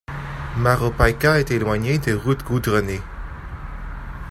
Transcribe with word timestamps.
Maropaika 0.57 1.39
est 1.39 1.51
éloigné 1.51 1.99
des 1.99 2.13
routes 2.15 2.43
goudronnées. 2.43 3.03